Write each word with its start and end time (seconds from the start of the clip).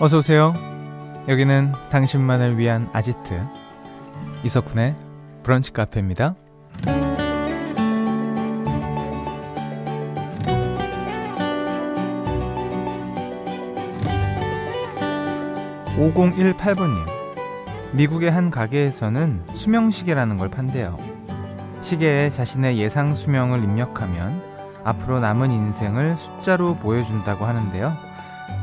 어서 0.00 0.18
오세요. 0.18 0.54
여기는 1.26 1.72
당신만을 1.90 2.56
위한 2.56 2.88
아지트 2.92 3.42
이석훈의 4.44 4.94
브런치 5.42 5.72
카페입니다. 5.72 6.36
5018번님. 15.96 17.18
미국의 17.92 18.30
한 18.30 18.50
가게에서는 18.52 19.42
수명시계라는 19.54 20.36
걸 20.36 20.48
판대요. 20.48 20.96
시계에 21.80 22.30
자신의 22.30 22.78
예상 22.78 23.14
수명을 23.14 23.64
입력하면 23.64 24.40
앞으로 24.84 25.18
남은 25.18 25.50
인생을 25.50 26.16
숫자로 26.16 26.76
보여준다고 26.76 27.46
하는데요. 27.46 28.07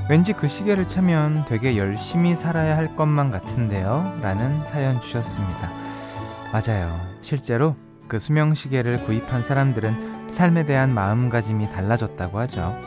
왠지 0.08 0.34
그 0.34 0.48
시계를 0.48 0.88
차면 0.88 1.46
되게 1.48 1.78
열심히 1.78 2.36
살아야 2.36 2.78
할 2.78 2.96
것만 2.96 3.32
같은데요. 3.32 4.20
라는 4.22 4.64
사연 4.64 5.02
주셨습니다. 5.02 5.72
맞아요. 6.54 6.96
실제로 7.22 7.76
그 8.08 8.20
수명시계를 8.20 9.04
구입한 9.04 9.42
사람들은 9.42 10.30
삶에 10.30 10.66
대한 10.66 10.94
마음가짐이 10.94 11.72
달라졌다고 11.72 12.38
하죠. 12.40 12.80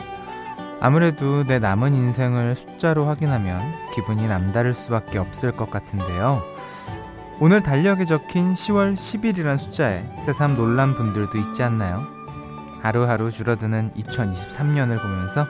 아무래도 0.79 1.43
내 1.43 1.59
남은 1.59 1.93
인생을 1.93 2.55
숫자로 2.55 3.05
확인하면 3.05 3.59
기분이 3.93 4.25
남다를 4.25 4.73
수밖에 4.73 5.17
없을 5.17 5.51
것 5.51 5.69
같은데요. 5.69 6.41
오늘 7.41 7.61
달력에 7.61 8.05
적힌 8.05 8.53
10월 8.53 8.95
10일이란 8.95 9.57
숫자에 9.57 10.05
새삼 10.23 10.55
놀란 10.55 10.93
분들도 10.93 11.37
있지 11.37 11.63
않나요? 11.63 12.07
하루하루 12.81 13.29
줄어드는 13.29 13.91
2023년을 13.97 15.01
보면서 15.01 15.45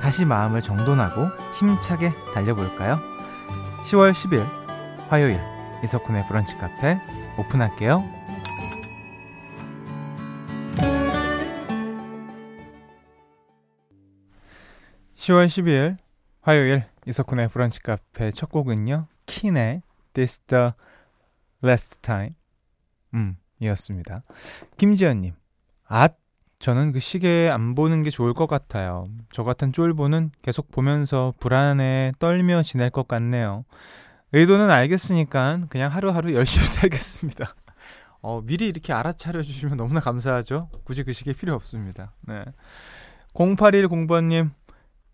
다시 0.00 0.24
마음을 0.24 0.60
정돈하고 0.60 1.28
힘차게 1.54 2.12
달려볼까요? 2.34 3.00
10월 3.84 4.12
10일 4.12 4.46
화요일 5.08 5.40
이석훈의 5.82 6.26
브런치 6.26 6.56
카페 6.56 6.98
오픈할게요. 7.38 8.20
10월 15.16 15.46
12일 15.46 15.96
화요일 16.40 16.84
이석훈의 17.06 17.48
브런치 17.48 17.80
카페 17.80 18.30
첫 18.30 18.50
곡은요. 18.50 19.06
킨의 19.26 19.82
This 20.14 20.40
the 20.40 20.72
Last 21.62 22.00
Time 22.00 22.34
음 23.14 23.36
이었습니다. 23.60 24.22
김지연님 24.76 25.34
아 25.86 26.08
저는 26.60 26.92
그 26.92 27.00
시계 27.00 27.48
안 27.50 27.74
보는 27.74 28.02
게 28.02 28.10
좋을 28.10 28.34
것 28.34 28.46
같아요. 28.46 29.06
저 29.32 29.44
같은 29.44 29.72
쫄보는 29.72 30.30
계속 30.42 30.70
보면서 30.70 31.32
불안해 31.40 32.12
떨며 32.18 32.62
지낼 32.62 32.90
것 32.90 33.08
같네요. 33.08 33.64
의도는 34.32 34.70
알겠으니까 34.70 35.62
그냥 35.70 35.90
하루하루 35.90 36.34
열심히 36.34 36.66
살겠습니다. 36.68 37.54
어, 38.20 38.42
미리 38.42 38.68
이렇게 38.68 38.92
알아차려 38.92 39.40
주시면 39.42 39.78
너무나 39.78 40.00
감사하죠. 40.00 40.68
굳이 40.84 41.02
그 41.02 41.14
시계 41.14 41.32
필요 41.32 41.54
없습니다. 41.54 42.12
네. 42.28 42.44
0810번님, 43.32 44.50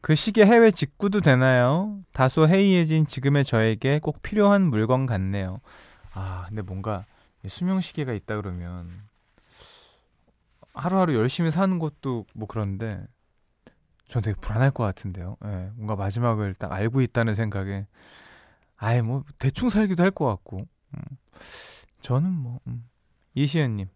그 0.01 0.17
시계 0.17 0.45
해외 0.45 0.73
직구도 0.73 1.21
되나요? 1.21 2.01
다소 2.13 2.49
해이해진 2.49 3.07
지금의 3.07 3.45
저에게 3.45 4.01
꼭 4.01 4.21
필요한 4.21 4.63
물건 4.63 5.07
같네요. 5.07 5.61
아, 6.13 6.47
근데 6.49 6.63
뭔가 6.63 7.05
수명 7.47 7.81
시계가 7.81 8.15
있다 8.15 8.35
그러면 8.35 9.06
하루하루 10.77 11.15
열심히 11.15 11.51
사는 11.51 11.79
것도 11.79 12.27
뭐 12.35 12.47
그런데 12.49 13.05
전 14.07 14.23
되게 14.23 14.39
불안할 14.41 14.71
것 14.71 14.85
같은데요. 14.85 15.37
예, 15.45 15.71
뭔가 15.75 15.97
마지막을 15.97 16.55
딱 16.55 16.73
알고 16.73 17.01
있다는 17.01 17.35
생각에 17.35 17.87
아예 18.77 19.03
뭐 19.03 19.25
대충 19.39 19.69
살기도 19.71 20.03
할 20.03 20.11
것 20.13 20.27
같고 20.27 20.59
음. 20.95 21.01
저는 22.03 22.31
뭐 22.31 22.61
음. 22.69 22.85
이시연님 23.35 23.89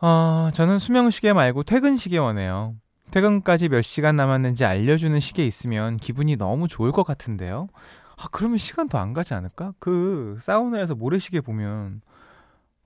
어, 0.00 0.50
저는 0.52 0.78
수명 0.78 1.10
시계 1.10 1.32
말고 1.32 1.62
퇴근 1.62 1.96
시계 1.96 2.18
원해요. 2.18 2.74
퇴근까지 3.12 3.68
몇 3.68 3.82
시간 3.82 4.16
남았는지 4.16 4.64
알려주는 4.64 5.20
시계 5.20 5.46
있으면 5.46 5.98
기분이 5.98 6.36
너무 6.36 6.66
좋을 6.66 6.90
것 6.92 7.04
같은데요. 7.04 7.68
아 8.16 8.26
그러면 8.32 8.58
시간 8.58 8.88
더 8.88 8.98
안 8.98 9.12
가지 9.12 9.34
않을까? 9.34 9.72
그 9.78 10.38
사우나에서 10.40 10.94
모래시계 10.94 11.40
보면 11.42 12.00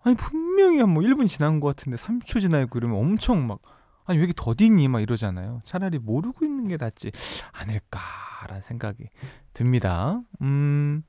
아니 0.07 0.15
분명히 0.17 0.79
한 0.79 0.91
뭐 0.91 1.03
1분 1.03 1.27
지난 1.29 1.59
것 1.59 1.75
같은데 1.75 1.97
30초 1.97 2.41
지나 2.41 2.61
있고 2.63 2.79
이러면 2.79 2.97
엄청 2.99 3.47
막 3.47 3.59
아니 4.05 4.19
왜 4.19 4.25
이렇게 4.25 4.35
더디니 4.37 4.87
막 4.89 5.01
이러잖아요. 5.01 5.61
차라리 5.65 5.99
모르고 5.99 6.45
있는 6.45 6.69
게 6.69 6.77
낫지 6.77 7.11
않을까라는 7.53 8.63
생각이 8.63 9.09
듭니다. 9.53 10.21
음. 10.43 11.03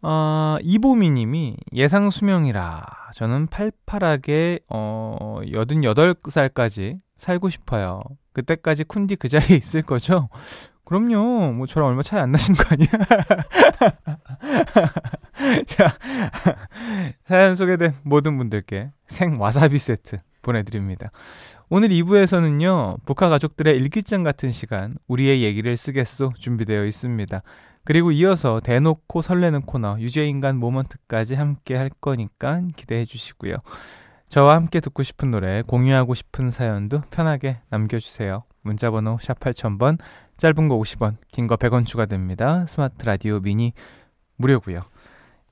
어, 0.00 0.56
이보미 0.62 1.10
님이 1.10 1.56
예상 1.72 2.10
수명이라 2.10 2.86
저는 3.14 3.48
팔팔하게 3.48 4.60
어 4.68 5.40
88살까지 5.44 7.00
살고 7.16 7.50
싶어요. 7.50 8.02
그때까지 8.32 8.84
쿤디 8.84 9.18
그 9.18 9.28
자리에 9.28 9.56
있을 9.56 9.82
거죠? 9.82 10.28
그럼요. 10.88 11.52
뭐 11.52 11.66
저랑 11.66 11.90
얼마 11.90 12.00
차이 12.00 12.18
안 12.18 12.32
나신 12.32 12.54
거 12.54 12.64
아니야? 12.70 12.88
자, 15.66 15.94
사연 17.26 17.54
소개된 17.54 17.92
모든 18.04 18.38
분들께 18.38 18.92
생 19.06 19.38
와사비 19.38 19.78
세트 19.78 20.16
보내드립니다. 20.40 21.10
오늘 21.68 21.90
2부에서는요, 21.90 23.00
북한 23.04 23.28
가족들의 23.28 23.76
일기장 23.76 24.22
같은 24.22 24.50
시간, 24.50 24.94
우리의 25.08 25.42
얘기를 25.42 25.76
쓰겠소 25.76 26.32
준비되어 26.38 26.86
있습니다. 26.86 27.42
그리고 27.84 28.10
이어서 28.10 28.60
대놓고 28.60 29.20
설레는 29.20 29.60
코너, 29.62 29.98
유죄인간 30.00 30.56
모먼트까지 30.56 31.34
함께 31.34 31.76
할 31.76 31.90
거니까 32.00 32.62
기대해 32.74 33.04
주시고요. 33.04 33.56
저와 34.30 34.54
함께 34.54 34.80
듣고 34.80 35.02
싶은 35.02 35.30
노래, 35.30 35.60
공유하고 35.66 36.14
싶은 36.14 36.50
사연도 36.50 37.02
편하게 37.10 37.58
남겨주세요. 37.68 38.44
문자번호 38.68 39.18
샵 39.20 39.40
8000번, 39.40 39.98
짧은 40.36 40.68
거 40.68 40.76
50원, 40.78 41.16
긴 41.32 41.46
거 41.48 41.56
100원 41.56 41.86
추가됩니다. 41.86 42.66
스마트 42.66 43.04
라디오 43.04 43.40
미니 43.40 43.72
무료고요. 44.36 44.82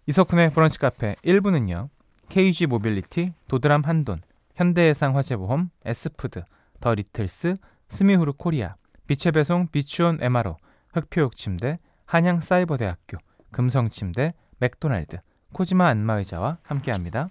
이석훈의 0.07 0.53
브런치 0.53 0.79
카페 0.79 1.15
1부는요. 1.25 1.89
KG 2.29 2.67
모빌리티, 2.67 3.33
도드람 3.49 3.83
한돈, 3.83 4.21
현대해상 4.55 5.17
화재보험, 5.17 5.71
S푸드, 5.85 6.43
더 6.81 6.95
리틀스, 6.95 7.57
스미후르 7.89 8.33
코리아, 8.35 8.77
빛의 9.07 9.33
배송 9.33 9.69
비추온 9.69 10.19
MRO, 10.21 10.57
흙표 10.93 11.35
흙침대, 11.37 11.79
한양 12.05 12.41
사이버대학교, 12.41 13.19
금성 13.51 13.89
침대, 13.89 14.35
맥도날드, 14.59 15.19
코지마 15.53 15.87
안마의자와 15.89 16.59
함께합니다. 16.63 17.29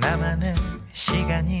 나만의 0.00 0.54
시간이 0.92 1.60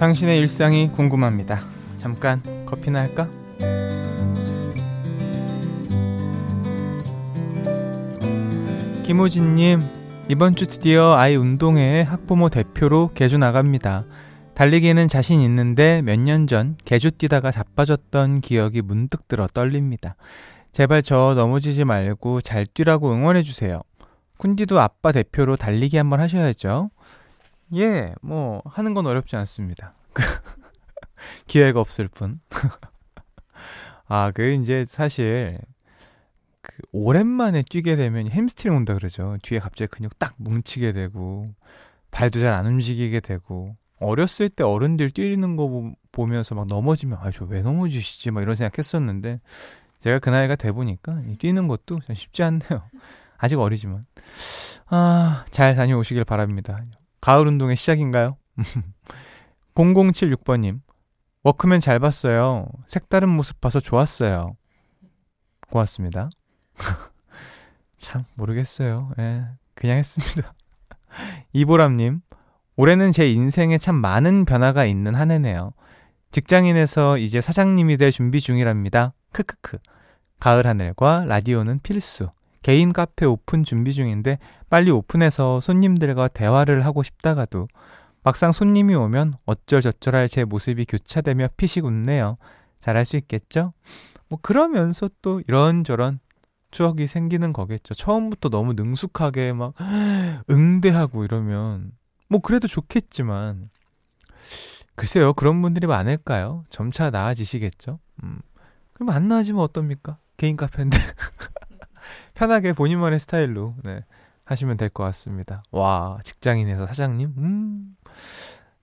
당신의 0.00 0.38
일상이 0.38 0.88
궁금합니다. 0.88 1.60
잠깐 1.98 2.42
커피나 2.64 3.00
할까? 3.00 3.28
김호진님, 9.04 9.82
이번 10.28 10.54
주 10.54 10.66
드디어 10.66 11.16
아이 11.16 11.36
운동회 11.36 12.02
학부모 12.02 12.48
대표로 12.48 13.10
개주 13.12 13.36
나갑니다. 13.38 14.06
달리기는 14.54 15.06
자신 15.08 15.40
있는데 15.40 16.00
몇 16.02 16.18
년 16.20 16.46
전 16.46 16.76
개주 16.84 17.10
뛰다가 17.10 17.50
자빠졌던 17.50 18.40
기억이 18.40 18.80
문득 18.82 19.28
들어 19.28 19.46
떨립니다. 19.48 20.16
제발 20.72 21.02
저 21.02 21.34
넘어지지 21.34 21.84
말고 21.84 22.40
잘 22.40 22.64
뛰라고 22.64 23.12
응원해주세요. 23.12 23.80
쿤디도 24.38 24.78
아빠 24.78 25.12
대표로 25.12 25.56
달리기 25.56 25.96
한번 25.98 26.20
하셔야죠. 26.20 26.90
예, 27.74 28.14
뭐, 28.22 28.62
하는 28.66 28.94
건 28.94 29.06
어렵지 29.06 29.36
않습니다. 29.36 29.94
기회가 31.46 31.80
없을 31.80 32.08
뿐. 32.08 32.40
아, 34.08 34.32
그, 34.32 34.52
이제 34.52 34.86
사실, 34.88 35.58
그 36.62 36.82
오랜만에 36.92 37.62
뛰게 37.68 37.96
되면 37.96 38.28
햄스트링 38.28 38.74
온다 38.74 38.94
그러죠. 38.94 39.36
뒤에 39.42 39.58
갑자기 39.60 39.88
근육 39.90 40.18
딱 40.18 40.34
뭉치게 40.38 40.92
되고 40.92 41.54
발도 42.10 42.40
잘 42.40 42.52
안 42.52 42.66
움직이게 42.66 43.20
되고 43.20 43.76
어렸을 43.98 44.48
때 44.50 44.62
어른들 44.64 45.10
뛰는 45.10 45.56
거 45.56 45.92
보면서 46.12 46.54
막 46.54 46.66
넘어지면 46.66 47.18
아 47.22 47.30
저 47.30 47.46
왜 47.46 47.62
넘어지시지 47.62 48.30
막 48.30 48.42
이런 48.42 48.56
생각했었는데 48.56 49.40
제가 50.00 50.18
그 50.18 50.28
나이가 50.30 50.56
돼 50.56 50.72
보니까 50.72 51.22
뛰는 51.38 51.66
것도 51.68 52.00
쉽지 52.14 52.42
않네요. 52.42 52.82
아직 53.38 53.58
어리지만 53.58 54.04
아 54.88 55.44
잘 55.50 55.74
다녀오시길 55.76 56.24
바랍니다. 56.24 56.82
가을 57.20 57.46
운동의 57.46 57.76
시작인가요? 57.76 58.36
0076번님 59.74 60.80
워크맨 61.42 61.80
잘 61.80 61.98
봤어요. 61.98 62.66
색다른 62.86 63.28
모습 63.30 63.60
봐서 63.60 63.80
좋았어요. 63.80 64.56
고맙습니다. 65.70 66.30
참 67.98 68.24
모르겠어요. 68.36 69.12
예, 69.18 69.44
그냥 69.74 69.98
했습니다. 69.98 70.52
이보람님 71.52 72.20
올해는 72.76 73.12
제 73.12 73.30
인생에 73.30 73.78
참 73.78 73.94
많은 73.94 74.44
변화가 74.44 74.84
있는 74.84 75.14
한 75.14 75.30
해네요. 75.30 75.72
직장인에서 76.30 77.18
이제 77.18 77.40
사장님이 77.40 77.96
될 77.96 78.12
준비 78.12 78.40
중이랍니다. 78.40 79.12
크크크. 79.32 79.78
가을 80.38 80.66
하늘과 80.66 81.24
라디오는 81.26 81.80
필수. 81.82 82.30
개인 82.62 82.92
카페 82.92 83.26
오픈 83.26 83.64
준비 83.64 83.92
중인데 83.92 84.38
빨리 84.70 84.90
오픈해서 84.90 85.60
손님들과 85.60 86.28
대화를 86.28 86.86
하고 86.86 87.02
싶다가도 87.02 87.68
막상 88.22 88.52
손님이 88.52 88.94
오면 88.94 89.34
어쩔저쩔할 89.44 90.28
제 90.28 90.44
모습이 90.44 90.84
교차되며 90.86 91.48
피식 91.56 91.84
웃네요. 91.84 92.38
잘할 92.78 93.04
수 93.04 93.16
있겠죠? 93.16 93.72
뭐 94.28 94.38
그러면서 94.40 95.08
또 95.22 95.42
이런저런 95.46 96.20
추억이 96.70 97.08
생기는 97.08 97.52
거겠죠. 97.52 97.94
처음부터 97.94 98.48
너무 98.48 98.74
능숙하게 98.74 99.52
막 99.52 99.74
응대하고 100.48 101.24
이러면 101.24 101.90
뭐 102.28 102.40
그래도 102.40 102.68
좋겠지만 102.68 103.70
글쎄요 104.94 105.32
그런 105.32 105.60
분들이 105.62 105.88
많을까요? 105.88 106.64
점차 106.70 107.10
나아지시겠죠. 107.10 107.98
음. 108.22 108.38
그럼 108.92 109.10
안 109.10 109.26
나아지면 109.26 109.62
어떻습니까? 109.62 110.18
개인 110.36 110.56
카페인데 110.56 110.96
편하게 112.34 112.72
본인만의 112.72 113.18
스타일로 113.18 113.74
네, 113.82 114.04
하시면 114.50 114.76
될 114.76 114.88
것 114.90 115.04
같습니다. 115.04 115.62
와 115.70 116.18
직장인에서 116.24 116.86
사장님 116.86 117.34
음 117.38 117.96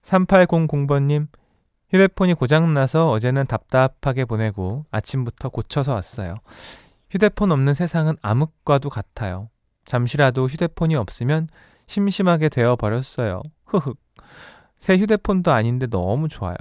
3800번님 0.03 1.27
휴대폰이 1.89 2.33
고장나서 2.33 3.09
어제는 3.11 3.45
답답하게 3.45 4.25
보내고 4.25 4.85
아침부터 4.91 5.49
고쳐서 5.49 5.93
왔어요. 5.93 6.35
휴대폰 7.09 7.51
없는 7.51 7.73
세상은 7.73 8.15
암흑과도 8.21 8.89
같아요. 8.89 9.49
잠시라도 9.85 10.47
휴대폰이 10.47 10.95
없으면 10.95 11.47
심심하게 11.87 12.49
되어 12.49 12.75
버렸어요. 12.75 13.41
흐흑. 13.65 13.97
새 14.77 14.97
휴대폰도 14.97 15.51
아닌데 15.51 15.87
너무 15.87 16.27
좋아요. 16.27 16.55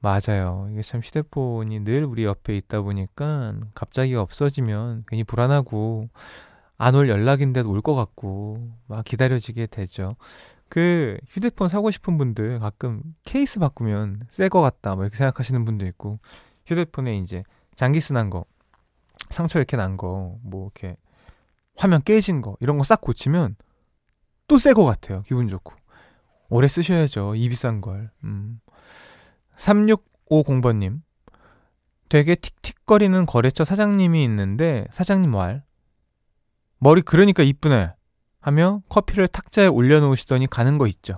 맞아요. 0.00 0.68
이게 0.70 0.82
참 0.82 1.00
휴대폰이 1.02 1.80
늘 1.80 2.04
우리 2.04 2.24
옆에 2.24 2.56
있다 2.56 2.82
보니까 2.82 3.54
갑자기 3.74 4.14
없어지면 4.14 5.04
괜히 5.08 5.24
불안하고 5.24 6.08
안 6.78 6.94
올 6.94 7.08
연락인데도 7.08 7.70
올 7.70 7.82
것 7.82 7.94
같고 7.94 8.70
막 8.86 9.04
기다려지게 9.04 9.66
되죠. 9.66 10.16
그 10.68 11.18
휴대폰 11.28 11.68
사고 11.68 11.90
싶은 11.90 12.18
분들 12.18 12.58
가끔 12.60 13.02
케이스 13.24 13.58
바꾸면 13.58 14.26
새 14.30 14.48
거 14.48 14.60
같다 14.60 14.94
뭐 14.94 15.04
이렇게 15.04 15.16
생각하시는 15.16 15.64
분도 15.64 15.86
있고 15.86 16.18
휴대폰에 16.66 17.16
이제 17.16 17.42
장기스 17.76 18.12
난 18.12 18.28
거, 18.30 18.44
상처 19.30 19.58
이렇게 19.58 19.76
난 19.76 19.96
거, 19.96 20.36
뭐 20.42 20.64
이렇게 20.66 20.96
화면 21.76 22.02
깨진 22.04 22.42
거 22.42 22.56
이런 22.60 22.76
거 22.78 22.84
싹 22.84 23.00
고치면 23.00 23.56
또 24.48 24.56
새 24.56 24.72
거 24.74 24.84
같아요. 24.84 25.22
기분 25.22 25.48
좋고. 25.48 25.74
오래 26.50 26.66
쓰셔야죠. 26.68 27.34
이 27.34 27.48
비싼 27.50 27.80
걸. 27.80 28.10
음. 28.24 28.60
3650번님. 29.58 31.00
되게 32.08 32.34
틱틱거리는 32.34 33.26
거래처 33.26 33.64
사장님이 33.64 34.24
있는데 34.24 34.86
사장님 34.92 35.30
말. 35.30 35.62
머리 36.78 37.02
그러니까 37.02 37.42
이쁘네. 37.42 37.92
하며 38.40 38.80
커피를 38.88 39.28
탁자에 39.28 39.66
올려놓으시더니 39.66 40.46
가는 40.46 40.78
거 40.78 40.86
있죠. 40.86 41.14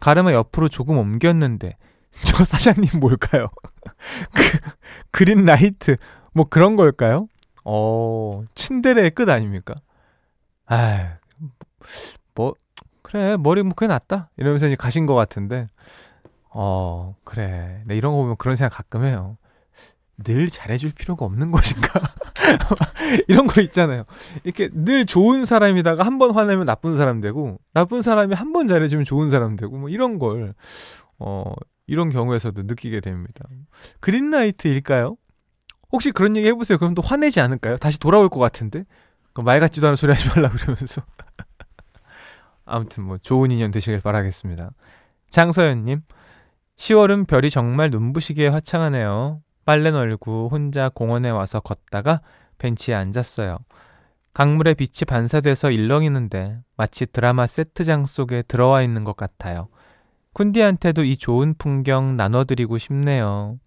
가르마 0.00 0.32
옆으로 0.32 0.68
조금 0.68 0.98
옮겼는데 0.98 1.76
저 2.24 2.44
사장님 2.44 3.00
뭘까요? 3.00 3.48
그 4.34 4.58
그린 5.10 5.44
라이트 5.44 5.96
뭐 6.32 6.46
그런 6.48 6.76
걸까요? 6.76 7.28
어 7.64 8.42
츤데레의 8.54 9.10
끝 9.10 9.28
아닙니까? 9.28 9.74
아, 10.66 11.18
뭐 12.34 12.54
그래 13.02 13.36
머리 13.36 13.62
뭐 13.62 13.74
그게 13.74 13.86
낫다 13.86 14.30
이러면서 14.36 14.66
이제 14.66 14.76
가신 14.76 15.06
것 15.06 15.14
같은데 15.14 15.66
어 16.50 17.14
그래 17.24 17.82
네, 17.86 17.96
이런 17.96 18.12
거 18.12 18.18
보면 18.18 18.36
그런 18.36 18.56
생각 18.56 18.76
가끔 18.76 19.04
해요. 19.04 19.36
늘 20.22 20.48
잘해줄 20.48 20.92
필요가 20.92 21.24
없는 21.24 21.50
것인가? 21.50 21.88
이런 23.28 23.46
거 23.46 23.60
있잖아요. 23.62 24.04
이렇게 24.44 24.68
늘 24.72 25.06
좋은 25.06 25.44
사람이다가 25.44 26.04
한 26.04 26.18
번 26.18 26.30
화내면 26.32 26.66
나쁜 26.66 26.96
사람 26.96 27.20
되고, 27.20 27.58
나쁜 27.72 28.02
사람이 28.02 28.34
한 28.34 28.52
번 28.52 28.68
잘해주면 28.68 29.04
좋은 29.04 29.30
사람 29.30 29.56
되고, 29.56 29.76
뭐 29.76 29.88
이런 29.88 30.18
걸, 30.18 30.54
어, 31.18 31.52
이런 31.86 32.10
경우에서도 32.10 32.62
느끼게 32.62 33.00
됩니다. 33.00 33.44
그린라이트일까요? 34.00 35.16
혹시 35.92 36.10
그런 36.12 36.36
얘기 36.36 36.46
해보세요. 36.48 36.78
그럼 36.78 36.94
또 36.94 37.02
화내지 37.02 37.40
않을까요? 37.40 37.76
다시 37.76 37.98
돌아올 37.98 38.28
것 38.28 38.38
같은데? 38.40 38.84
말 39.34 39.58
같지도 39.60 39.88
않은 39.88 39.96
소리 39.96 40.12
하지 40.12 40.28
말라 40.28 40.48
그러면서. 40.48 41.02
아무튼 42.64 43.04
뭐 43.04 43.18
좋은 43.18 43.50
인연 43.50 43.70
되시길 43.70 44.00
바라겠습니다. 44.00 44.70
장서연님, 45.30 46.02
10월은 46.76 47.26
별이 47.26 47.50
정말 47.50 47.90
눈부시게 47.90 48.48
화창하네요. 48.48 49.40
빨래 49.64 49.90
널고 49.90 50.48
혼자 50.50 50.88
공원에 50.88 51.30
와서 51.30 51.60
걷다가 51.60 52.20
벤치에 52.58 52.94
앉았어요. 52.94 53.58
강물의 54.34 54.74
빛이 54.74 55.04
반사돼서 55.06 55.70
일렁이는데 55.70 56.58
마치 56.76 57.06
드라마 57.06 57.46
세트장 57.46 58.04
속에 58.04 58.42
들어와 58.42 58.82
있는 58.82 59.04
것 59.04 59.16
같아요. 59.16 59.68
쿤디한테도 60.34 61.06
이 61.06 61.16
좋은 61.16 61.54
풍경 61.56 62.16
나눠드리고 62.16 62.78
싶네요. 62.78 63.58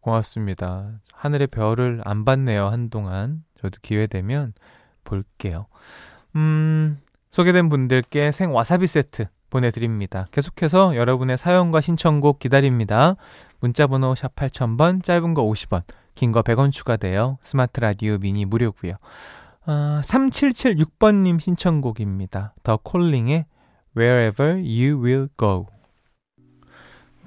고맙습니다. 0.00 0.92
하늘의 1.12 1.48
별을 1.48 2.00
안 2.04 2.24
봤네요, 2.24 2.68
한동안. 2.68 3.42
저도 3.60 3.78
기회 3.82 4.06
되면 4.06 4.54
볼게요. 5.04 5.66
음, 6.36 7.00
소개된 7.30 7.68
분들께 7.68 8.32
생 8.32 8.54
와사비 8.54 8.86
세트 8.86 9.26
보내드립니다. 9.50 10.26
계속해서 10.30 10.96
여러분의 10.96 11.36
사연과 11.36 11.80
신청곡 11.80 12.38
기다립니다. 12.38 13.16
문자번호 13.60 14.14
샵 14.14 14.34
8000번, 14.34 15.02
짧은 15.02 15.34
거 15.34 15.42
50원, 15.44 15.82
긴 16.14 16.32
거 16.32 16.42
100원 16.42 16.72
추가되어 16.72 17.38
스마트 17.42 17.80
라디오 17.80 18.18
미니 18.18 18.44
무료고요. 18.44 18.92
어, 19.66 20.00
3776번님 20.02 21.38
신청곡입니다. 21.40 22.54
더 22.62 22.78
콜링의 22.78 23.44
Wherever 23.96 24.52
You 24.54 25.04
Will 25.04 25.28
Go. 25.38 25.66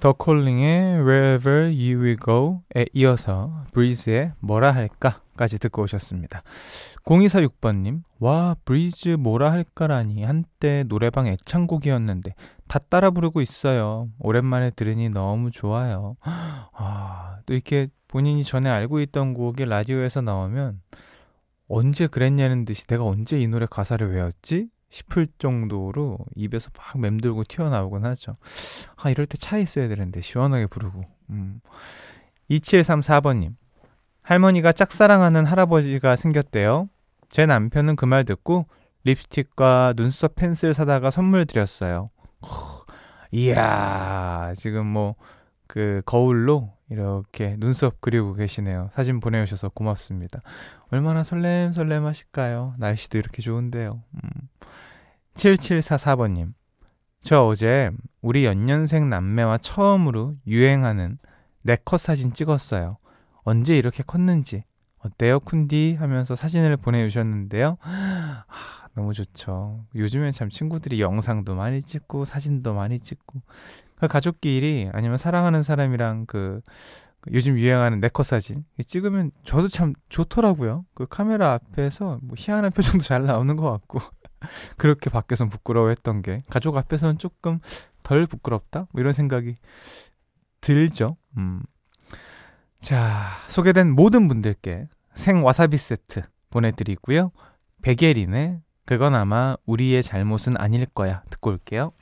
더 0.03 0.11
콜링의 0.11 0.95
Wherever 0.99 1.67
You 1.67 2.01
Will 2.01 2.17
Go에 2.17 2.87
이어서 2.91 3.63
브리즈의 3.71 4.33
뭐라 4.41 4.71
할까까지 4.71 5.59
듣고 5.59 5.83
오셨습니다. 5.83 6.43
0246번님, 7.05 8.01
와, 8.19 8.57
브리즈 8.65 9.07
뭐라 9.11 9.53
할까라니 9.53 10.25
한때 10.25 10.83
노래방 10.89 11.27
애창곡이었는데 11.27 12.35
다 12.67 12.79
따라 12.89 13.11
부르고 13.11 13.39
있어요. 13.39 14.09
오랜만에 14.19 14.71
들으니 14.71 15.07
너무 15.07 15.51
좋아요. 15.51 16.17
아, 16.21 17.37
또 17.45 17.53
이렇게 17.53 17.87
본인이 18.09 18.43
전에 18.43 18.69
알고 18.69 18.99
있던 18.99 19.33
곡이 19.33 19.63
라디오에서 19.63 20.19
나오면 20.19 20.81
언제 21.69 22.07
그랬냐는 22.07 22.65
듯이 22.65 22.85
내가 22.87 23.05
언제 23.05 23.39
이 23.39 23.47
노래 23.47 23.65
가사를 23.71 24.05
외웠지? 24.11 24.67
싶을 24.93 25.25
정도로 25.39 26.19
입에서 26.35 26.69
막 26.77 26.99
맴돌고 27.01 27.45
튀어나오곤 27.45 28.05
하죠. 28.05 28.37
아, 28.95 29.09
이럴 29.09 29.25
때 29.25 29.46
차 29.46 29.57
있어야 29.57 29.87
되는데, 29.87 30.21
시원하게 30.21 30.67
부르고. 30.67 31.01
음. 31.31 31.61
2734번님. 32.51 33.55
할머니가 34.21 34.71
짝사랑하는 34.71 35.45
할아버지가 35.47 36.15
생겼대요. 36.15 36.89
제 37.29 37.47
남편은 37.47 37.95
그 37.95 38.05
말 38.05 38.23
듣고 38.23 38.67
립스틱과 39.03 39.93
눈썹 39.97 40.35
펜슬 40.35 40.75
사다가 40.75 41.09
선물 41.09 41.45
드렸어요. 41.47 42.11
이야, 43.31 44.53
지금 44.57 44.85
뭐, 44.85 45.15
그, 45.65 46.03
거울로 46.05 46.72
이렇게 46.89 47.55
눈썹 47.57 47.97
그리고 48.01 48.33
계시네요. 48.33 48.89
사진 48.93 49.19
보내주셔서 49.19 49.69
고맙습니다. 49.69 50.41
얼마나 50.91 51.23
설렘설렘 51.23 52.05
하실까요? 52.05 52.75
날씨도 52.77 53.17
이렇게 53.17 53.41
좋은데요. 53.41 54.03
음. 54.13 54.29
7744번님. 55.35 56.53
저 57.21 57.45
어제 57.45 57.89
우리 58.21 58.45
연년생 58.45 59.09
남매와 59.09 59.59
처음으로 59.59 60.35
유행하는 60.45 61.17
네컷 61.61 61.99
사진 61.99 62.33
찍었어요. 62.33 62.97
언제 63.43 63.77
이렇게 63.77 64.03
컸는지 64.03 64.63
어때요, 65.03 65.39
쿤디? 65.39 65.97
하면서 65.97 66.35
사진을 66.35 66.77
보내주셨는데요. 66.77 67.77
아, 67.81 68.45
너무 68.95 69.13
좋죠. 69.13 69.85
요즘엔 69.95 70.31
참 70.31 70.49
친구들이 70.49 71.01
영상도 71.01 71.55
많이 71.55 71.81
찍고, 71.81 72.23
사진도 72.23 72.73
많이 72.73 72.99
찍고, 72.99 73.41
그 73.41 73.82
가족끼리 74.07 74.89
아니면 74.93 75.17
사랑하는 75.17 75.63
사람이랑 75.63 76.25
그, 76.25 76.61
그 77.21 77.31
요즘 77.33 77.57
유행하는 77.57 77.99
네컷 77.99 78.25
사진 78.25 78.65
찍으면 78.85 79.31
저도 79.43 79.69
참 79.69 79.93
좋더라고요. 80.09 80.85
그 80.93 81.05
카메라 81.07 81.53
앞에서 81.53 82.19
뭐 82.21 82.35
희한한 82.37 82.71
표정도 82.73 83.03
잘 83.03 83.25
나오는 83.25 83.55
것 83.55 83.69
같고 83.71 83.99
그렇게 84.77 85.09
밖에선 85.09 85.49
부끄러워했던 85.49 86.21
게 86.21 86.43
가족 86.49 86.77
앞에서는 86.77 87.17
조금 87.17 87.59
덜 88.03 88.25
부끄럽다 88.25 88.87
뭐 88.91 89.01
이런 89.01 89.13
생각이 89.13 89.55
들죠. 90.61 91.17
음. 91.37 91.61
자 92.79 93.37
소개된 93.47 93.91
모든 93.91 94.27
분들께 94.27 94.87
생 95.15 95.43
와사비 95.43 95.77
세트 95.77 96.23
보내드리고요. 96.49 97.31
베게린의 97.81 98.61
그건 98.85 99.15
아마 99.15 99.55
우리의 99.65 100.03
잘못은 100.03 100.57
아닐 100.57 100.85
거야 100.85 101.23
듣고 101.29 101.51
올게요. 101.51 101.93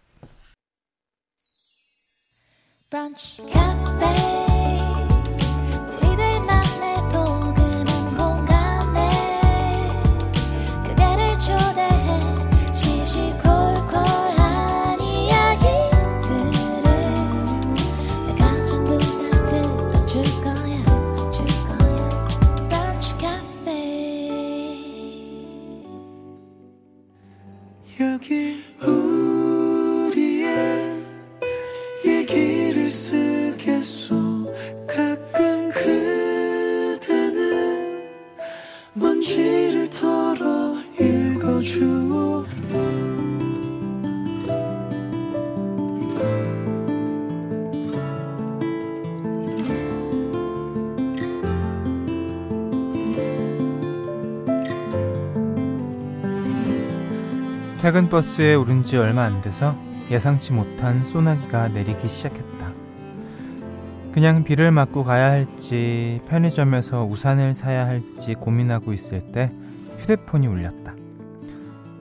Brunch 2.92 3.40
Cafe. 3.50 4.41
브런치 39.22 39.90
카페 39.92 40.42
퇴근 57.82 58.10
버스에 58.10 58.56
오른 58.56 58.84
지 58.84 58.98
얼마 58.98 59.24
안 59.24 59.42
돼서 59.42 59.76
예상치 60.10 60.54
못한 60.54 61.04
소나기가 61.04 61.68
내리기 61.70 62.08
시작했다. 62.08 62.61
그냥 64.14 64.44
비를 64.44 64.72
맞고 64.72 65.06
가야 65.06 65.32
할지 65.32 66.22
편의점에서 66.28 67.06
우산을 67.06 67.54
사야 67.54 67.88
할지 67.88 68.34
고민하고 68.34 68.92
있을 68.92 69.32
때 69.32 69.50
휴대폰이 70.00 70.48
울렸다. 70.48 70.96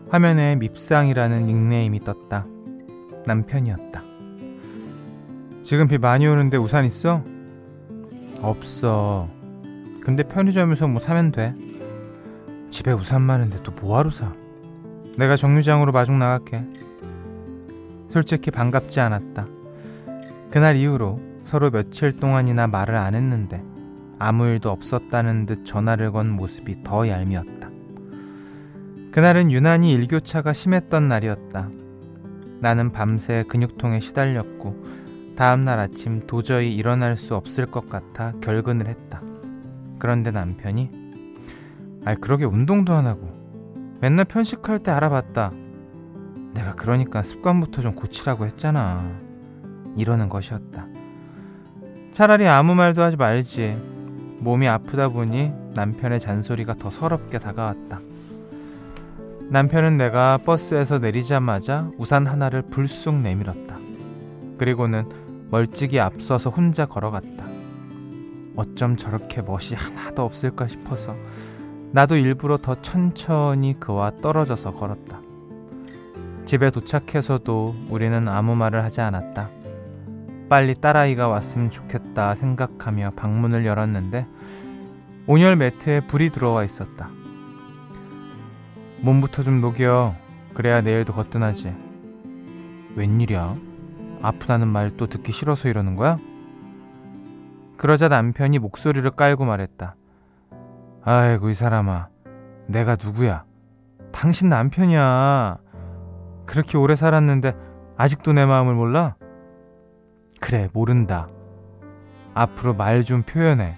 화면에 0.09 0.57
밉상이라는 0.57 1.47
닉네임이 1.47 2.00
떴다. 2.00 2.47
남편이었다. 3.26 4.02
지금 5.62 5.87
비 5.87 5.99
많이 5.99 6.26
오는데 6.26 6.57
우산 6.57 6.85
있어? 6.85 7.23
없어. 8.43 9.29
근데 10.02 10.25
편의점에서 10.25 10.88
뭐 10.88 10.99
사면 10.99 11.31
돼. 11.31 11.55
집에 12.71 12.90
우산 12.90 13.23
많은데 13.23 13.62
또 13.62 13.71
뭐하러 13.71 14.11
사? 14.11 14.33
내가 15.17 15.37
정류장으로 15.37 15.93
마중 15.93 16.19
나갈게. 16.19 16.64
솔직히 18.09 18.50
반갑지 18.50 18.99
않았다. 18.99 19.47
그날 20.50 20.75
이후로 20.75 21.30
서로 21.50 21.73
며칠 21.73 22.12
동안이나 22.12 22.69
말을 22.69 22.95
안 22.95 23.16
했는데 23.16 23.61
아무 24.21 24.47
일도 24.47 24.71
없었다는 24.71 25.47
듯 25.47 25.64
전화를 25.64 26.12
건 26.12 26.30
모습이 26.30 26.85
더 26.85 27.09
얄미웠다. 27.09 27.69
그날은 29.11 29.50
유난히 29.50 29.90
일교차가 29.90 30.52
심했던 30.52 31.09
날이었다. 31.09 31.69
나는 32.61 32.92
밤새 32.92 33.42
근육통에 33.49 33.99
시달렸고 33.99 35.35
다음날 35.35 35.80
아침 35.80 36.25
도저히 36.28 36.73
일어날 36.76 37.16
수 37.16 37.35
없을 37.35 37.66
것 37.66 37.88
같아 37.88 38.33
결근을 38.40 38.87
했다. 38.87 39.21
그런데 39.99 40.30
남편이 40.30 40.90
아 42.04 42.14
그러게 42.14 42.45
운동도 42.45 42.92
안 42.92 43.09
하고 43.09 43.28
맨날 44.00 44.25
편식할 44.25 44.78
때 44.78 44.92
알아봤다. 44.92 45.50
내가 46.54 46.76
그러니까 46.76 47.23
습관부터 47.23 47.83
좀 47.83 47.97
고치라고 47.97 48.47
했잖아. 48.47 49.04
이러는 49.97 50.28
것이었다. 50.28 50.87
차라리 52.12 52.49
아무 52.49 52.75
말도 52.75 53.02
하지 53.02 53.17
말지. 53.17 53.76
몸이 54.40 54.67
아프다 54.67 55.11
보니 55.11 55.52
남편의 55.75 56.19
잔소리가 56.19 56.75
더 56.75 56.90
서럽게 56.90 57.38
다가왔다. 57.38 58.00
남편은 59.49 59.97
내가 59.97 60.38
버스에서 60.38 60.99
내리자마자 60.99 61.88
우산 61.99 62.26
하나를 62.26 62.62
불쑥 62.62 63.14
내밀었다. 63.14 63.76
그리고는 64.59 65.09
멀찍이 65.50 66.00
앞서서 66.00 66.50
혼자 66.50 66.87
걸어갔다. 66.87 67.45
어쩜 68.57 68.97
저렇게 68.97 69.43
멋이 69.43 69.75
하나도 69.76 70.23
없을까 70.25 70.67
싶어서 70.67 71.17
나도 71.93 72.17
일부러 72.17 72.57
더 72.57 72.81
천천히 72.81 73.79
그와 73.79 74.12
떨어져서 74.21 74.75
걸었다. 74.75 75.21
집에 76.45 76.71
도착해서도 76.71 77.75
우리는 77.88 78.29
아무 78.29 78.57
말을 78.57 78.83
하지 78.83 79.00
않았다. 79.00 79.60
빨리 80.50 80.75
딸아이가 80.75 81.28
왔으면 81.28 81.71
좋겠다 81.71 82.35
생각하며 82.35 83.12
방문을 83.14 83.64
열었는데 83.64 84.26
온열 85.28 85.54
매트에 85.54 86.00
불이 86.00 86.30
들어와 86.30 86.64
있었다. 86.64 87.09
몸부터 89.00 89.42
좀 89.45 89.61
녹여. 89.61 90.14
그래야 90.52 90.80
내일도 90.80 91.12
거뜬하지. 91.14 91.73
웬일이야? 92.97 93.57
아프다는 94.23 94.66
말 94.66 94.90
또 94.97 95.07
듣기 95.07 95.30
싫어서 95.30 95.69
이러는 95.69 95.95
거야? 95.95 96.19
그러자 97.76 98.09
남편이 98.09 98.59
목소리를 98.59 99.09
깔고 99.12 99.45
말했다. 99.45 99.95
아이고 101.02 101.49
이 101.49 101.54
사람아 101.54 102.09
내가 102.66 102.97
누구야 103.02 103.45
당신 104.12 104.49
남편이야 104.50 105.59
그렇게 106.45 106.76
오래 106.76 106.97
살았는데 106.97 107.54
아직도 107.97 108.33
내 108.33 108.45
마음을 108.45 108.75
몰라? 108.75 109.14
그래 110.41 110.69
모른다. 110.73 111.29
앞으로 112.35 112.75
말 112.75 113.03
좀 113.05 113.23
표현해. 113.23 113.77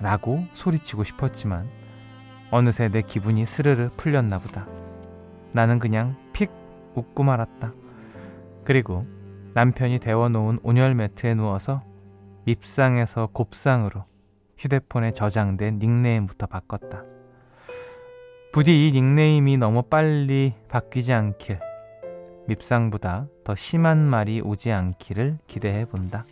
라고 0.00 0.44
소리치고 0.52 1.04
싶었지만 1.04 1.68
어느새 2.50 2.88
내 2.88 3.02
기분이 3.02 3.46
스르르 3.46 3.90
풀렸나 3.96 4.38
보다. 4.38 4.66
나는 5.52 5.78
그냥 5.78 6.16
픽 6.32 6.50
웃고 6.94 7.22
말았다. 7.22 7.72
그리고 8.64 9.06
남편이 9.54 9.98
데워놓은 9.98 10.60
온열 10.62 10.94
매트에 10.94 11.34
누워서 11.34 11.82
밉상에서 12.44 13.28
곱상으로 13.32 14.04
휴대폰에 14.58 15.12
저장된 15.12 15.78
닉네임부터 15.78 16.46
바꿨다. 16.46 17.04
부디 18.52 18.88
이 18.88 18.92
닉네임이 18.92 19.56
너무 19.56 19.82
빨리 19.82 20.54
바뀌지 20.68 21.12
않길, 21.12 21.58
밉상보다 22.46 23.26
더 23.44 23.54
심한 23.54 23.98
말이 23.98 24.40
오지 24.40 24.72
않기를 24.72 25.38
기대해 25.46 25.84
본다. 25.84 26.24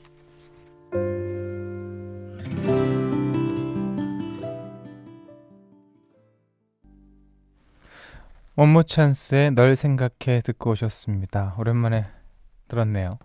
원모 8.57 8.83
찬스의 8.83 9.53
널 9.53 9.75
생각해 9.75 10.43
듣고 10.45 10.73
오셨습니다. 10.73 11.55
오랜만에 11.59 12.07
들었네요. 12.69 13.19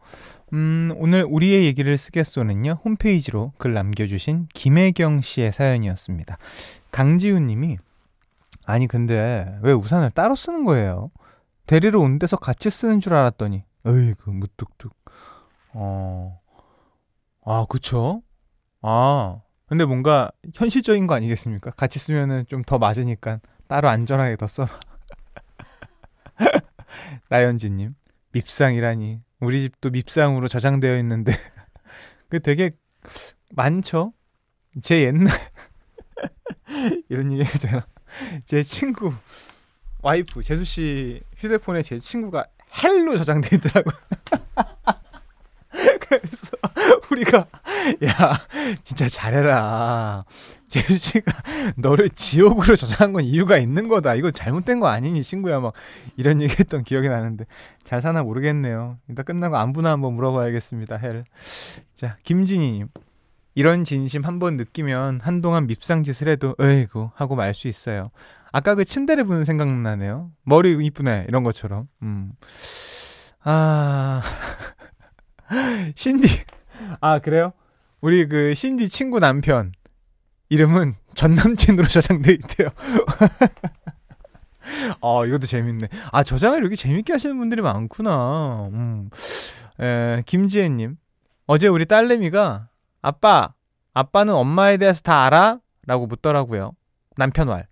음, 0.54 0.94
오늘 0.96 1.26
우리의 1.28 1.66
얘기를 1.66 1.98
쓰겠소는요, 1.98 2.80
홈페이지로 2.86 3.52
글 3.58 3.74
남겨주신 3.74 4.48
김혜경 4.54 5.22
씨의 5.22 5.52
사연이었습니다. 5.52 6.38
강지훈 6.92 7.48
님이, 7.48 7.78
아니, 8.66 8.88
근데 8.88 9.58
왜 9.62 9.74
우산을 9.74 10.12
따로 10.12 10.36
쓰는 10.36 10.64
거예요? 10.64 11.12
데리러 11.66 12.00
온 12.00 12.20
데서 12.20 12.38
같이 12.38 12.70
쓰는 12.70 13.00
줄 13.00 13.14
알았더니, 13.16 13.64
어이구, 13.86 14.32
무뚝뚝. 14.34 14.94
어, 15.74 16.40
아, 17.46 17.66
그쵸? 17.70 18.22
아, 18.82 19.42
근데 19.68 19.86
뭔가 19.86 20.32
현실적인 20.54 21.08
거 21.08 21.16
아니겠습니까? 21.16 21.72
같이 21.72 21.98
쓰면은 22.00 22.46
좀 22.48 22.64
더 22.64 22.78
맞으니까 22.78 23.40
따로 23.68 23.90
안전하게 23.90 24.36
더 24.38 24.48
써라. 24.48 24.70
나연지님, 27.30 27.96
밉상이라니. 28.32 29.22
우리 29.42 29.62
집도 29.64 29.90
밉상으로 29.90 30.48
저장되어 30.48 30.98
있는데 31.00 31.32
그 32.30 32.40
되게 32.40 32.72
많죠. 33.54 34.14
제 34.82 35.04
옛날 35.04 35.34
이런 37.10 37.32
얘기 37.32 37.44
되나? 37.60 37.86
제 38.46 38.64
친구 38.64 39.14
와이프 40.06 40.44
제수씨 40.44 41.20
휴대폰에 41.38 41.82
제 41.82 41.98
친구가 41.98 42.46
hell로 42.84 43.18
저장돼 43.18 43.56
있더라고. 43.56 43.90
그래서 46.00 46.48
우리가 47.10 47.48
야 48.06 48.38
진짜 48.84 49.10
잘해라. 49.10 50.24
제수씨가 50.70 51.32
너를 51.78 52.10
지옥으로 52.10 52.76
저장한 52.76 53.14
건 53.14 53.24
이유가 53.24 53.58
있는 53.58 53.88
거다. 53.88 54.14
이거 54.14 54.30
잘못된 54.30 54.80
거 54.80 54.88
아니니 54.90 55.24
친구야 55.24 55.60
막 55.60 55.74
이런 56.18 56.40
얘기했던 56.40 56.84
기억이 56.84 57.10
나는데 57.10 57.46
잘 57.84 58.00
사나 58.00 58.22
모르겠네요. 58.22 59.00
이따 59.10 59.24
끝나고 59.24 59.58
안부나 59.58 59.90
한번 59.90 60.14
물어봐야겠습니다. 60.14 60.98
헬. 60.98 61.24
자 61.96 62.18
김진희님 62.22 62.90
이런 63.56 63.84
진심 63.84 64.24
한번 64.24 64.56
느끼면 64.58 65.22
한동안 65.24 65.66
밉상짓을 65.66 66.28
해도 66.32 66.56
에이구 66.60 67.10
하고 67.16 67.36
말 67.36 67.56
수 67.56 67.68
있어요. 67.68 68.12
아까 68.56 68.74
그 68.74 68.86
침대를 68.86 69.26
부는 69.26 69.44
생각나네요. 69.44 70.32
머리 70.44 70.82
이쁘네 70.86 71.26
이런 71.28 71.44
것처럼. 71.44 71.90
음. 72.04 72.32
아 73.44 74.22
신디 75.94 76.26
아 77.02 77.20
그래요? 77.20 77.52
우리 78.00 78.30
그 78.30 78.54
신디 78.56 78.88
친구 78.88 79.20
남편 79.20 79.74
이름은 80.48 80.96
전 81.16 81.36
남친으로 81.36 81.86
저장돼 81.90 82.32
있대요. 82.32 82.70
어 85.02 85.26
이것도 85.28 85.48
재밌네. 85.48 85.90
아 86.14 86.24
저장을 86.24 86.60
이렇게 86.60 86.78
재밌게 86.78 87.12
하시는 87.12 87.38
분들이 87.38 87.62
많구나. 87.62 88.70
음. 88.72 89.10
에, 89.82 90.24
김지혜님 90.26 90.96
어제 91.46 91.68
우리 91.68 91.86
딸내미가 91.86 92.70
아빠, 93.02 93.54
아빠는 93.94 94.34
엄마에 94.34 94.78
대해서 94.78 95.02
다 95.02 95.26
알아? 95.26 95.60
라고 95.86 96.08
묻더라고요. 96.08 96.72
남편 97.18 97.50
말. 97.50 97.68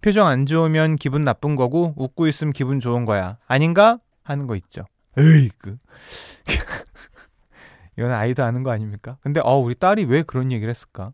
표정 0.00 0.26
안 0.26 0.46
좋으면 0.46 0.96
기분 0.96 1.22
나쁜 1.22 1.56
거고 1.56 1.94
웃고 1.96 2.26
있으면 2.26 2.52
기분 2.52 2.80
좋은 2.80 3.04
거야. 3.04 3.38
아닌가? 3.46 3.98
하는 4.22 4.46
거 4.46 4.54
있죠. 4.56 4.84
에이, 5.16 5.50
그. 5.58 5.78
이건 7.98 8.12
아이도 8.12 8.44
아는 8.44 8.62
거 8.62 8.70
아닙니까? 8.70 9.16
근데 9.22 9.40
어 9.42 9.56
우리 9.56 9.74
딸이 9.74 10.04
왜 10.04 10.22
그런 10.22 10.52
얘기를 10.52 10.70
했을까? 10.70 11.12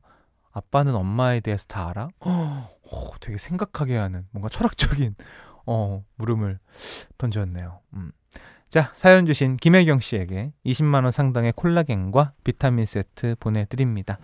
아빠는 0.53 0.95
엄마에 0.95 1.41
대해서 1.41 1.65
다 1.67 1.89
알아? 1.89 2.09
어, 2.21 3.11
되게 3.21 3.39
생각하게 3.39 3.97
하는 3.97 4.27
뭔가 4.31 4.49
철학적인 4.51 5.15
어 5.67 6.05
물음을 6.17 6.59
던졌네요. 7.17 7.81
음. 7.95 8.13
자, 8.69 8.93
사연 8.97 9.25
주신 9.25 9.57
김혜경 9.57 10.01
씨에게 10.01 10.53
20만 10.67 11.05
원 11.05 11.11
상당의 11.11 11.53
콜라겐과 11.53 12.33
비타민 12.43 12.85
세트 12.85 13.37
보내 13.41 13.65
드립니다. 13.65 14.19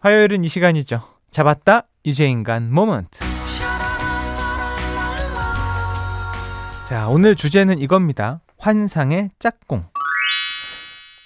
화요일은 0.00 0.44
이 0.44 0.48
시간이죠. 0.48 1.00
잡았다, 1.30 1.88
유재인간 2.04 2.72
모먼트. 2.72 3.49
자, 6.90 7.08
오늘 7.08 7.36
주제는 7.36 7.78
이겁니다. 7.78 8.40
환상의 8.58 9.30
짝꿍. 9.38 9.86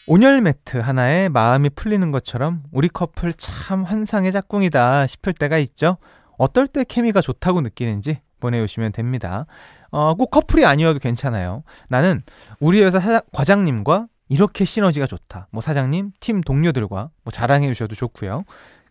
온열 0.06 0.42
매트 0.42 0.76
하나에 0.76 1.30
마음이 1.30 1.71
풀리는 1.71 2.11
것처럼 2.11 2.62
우리 2.71 2.90
커플 2.90 3.33
참 3.33 3.83
환상의 3.83 4.30
짝꿍이다 4.30 5.06
싶을 5.06 5.33
때가 5.33 5.56
있죠. 5.56 5.97
어떨 6.37 6.66
때 6.66 6.85
케미가 6.85 7.23
좋다고 7.23 7.62
느끼는지 7.62 8.21
보내주시면 8.40 8.92
됩니다. 8.92 9.47
어, 9.90 10.12
꼭 10.12 10.30
커플이 10.33 10.66
아니어도 10.66 10.99
괜찮아요. 10.99 11.62
나는 11.88 12.21
우리 12.61 12.83
회사 12.83 13.00
사장, 13.00 13.23
과장님과 13.33 14.09
이렇게 14.28 14.66
시너지가 14.66 15.06
좋다. 15.06 15.47
뭐 15.50 15.62
사장님, 15.62 16.11
팀 16.21 16.42
동료들과 16.42 17.09
뭐 17.23 17.33
자랑해 17.33 17.68
주셔도 17.68 17.94
좋고요. 17.94 18.44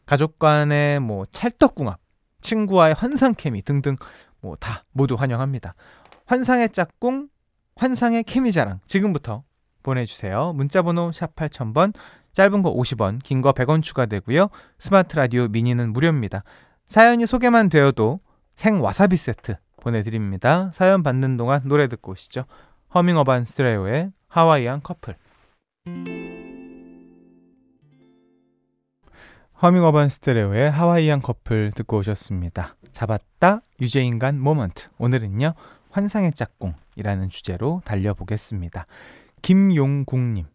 가족 0.08 0.39
간의 0.39 1.02
뭐 1.02 1.26
찰떡궁합, 1.32 2.00
친구와의 2.41 2.95
환상 2.97 3.36
케미 3.38 3.62
등등 3.62 3.95
뭐 4.43 4.58
다 4.60 4.84
모두 4.91 5.15
환영합니다. 5.15 5.74
환상의 6.25 6.69
짝꿍, 6.69 7.29
환상의 7.75 8.23
케미 8.23 8.51
자랑 8.51 8.79
지금부터 8.88 9.43
보내주세요. 9.81 10.53
문자번호 10.53 11.12
샵 11.12 11.36
8000번, 11.36 11.93
짧은 12.31 12.62
거 12.62 12.73
50원, 12.73 13.21
긴 13.23 13.41
거 13.41 13.51
100원 13.51 13.83
추가되고요. 13.83 14.49
스마트 14.79 15.15
라디오 15.15 15.47
미니는 15.47 15.93
무료입니다. 15.93 16.43
사연이 16.88 17.25
소개만 17.25 17.69
되어도 17.69 18.19
생 18.55 18.81
와사비 18.81 19.17
세트 19.17 19.57
보내드립니다. 19.81 20.71
사연 20.73 21.03
받는 21.03 21.38
동안 21.38 21.62
노래 21.65 21.88
듣고 21.88 22.12
오시죠. 22.13 22.45
허밍 22.95 23.17
어반 23.17 23.43
스테레오의 23.43 24.12
하와이안 24.27 24.81
커플. 24.81 25.15
허밍 29.62 29.83
어반 29.83 30.09
스테레오의 30.09 30.71
하와이안 30.71 31.21
커플 31.21 31.71
듣고 31.73 31.97
오셨습니다. 31.97 32.75
잡았다 32.91 33.62
유재인간 33.81 34.39
moment. 34.39 34.89
오늘은요 34.97 35.53
환상의 35.93 36.32
짝꿍이라는 36.34 37.29
주제로 37.29 37.79
달려보겠습니다. 37.86 38.88
김용국님. 39.43 40.47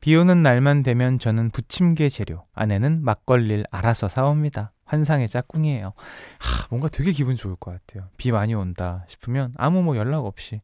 비 0.00 0.14
오는 0.14 0.42
날만 0.42 0.82
되면 0.82 1.18
저는 1.18 1.48
부침개 1.48 2.10
재료, 2.10 2.44
아내는 2.52 3.02
막걸리를 3.02 3.64
알아서 3.70 4.08
사옵니다. 4.10 4.72
환상의 4.84 5.28
짝꿍이에요. 5.28 5.94
하, 6.38 6.66
뭔가 6.68 6.88
되게 6.88 7.12
기분 7.12 7.34
좋을 7.34 7.56
것 7.56 7.70
같아요. 7.70 8.10
비 8.18 8.30
많이 8.30 8.52
온다 8.52 9.06
싶으면 9.08 9.54
아무 9.56 9.82
뭐 9.82 9.96
연락 9.96 10.26
없이 10.26 10.60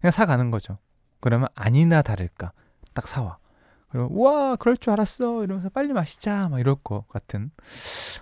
그냥 0.00 0.12
사가는 0.12 0.52
거죠. 0.52 0.78
그러면 1.18 1.48
아니나 1.56 2.02
다를까 2.02 2.52
딱 2.94 3.08
사와. 3.08 3.38
그리고 3.88 4.06
우와 4.12 4.54
그럴 4.54 4.76
줄 4.76 4.92
알았어 4.92 5.42
이러면서 5.42 5.70
빨리 5.70 5.92
마시자 5.92 6.48
막 6.48 6.60
이럴 6.60 6.76
것 6.76 7.08
같은 7.08 7.50